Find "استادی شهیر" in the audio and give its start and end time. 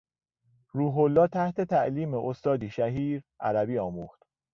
2.13-3.23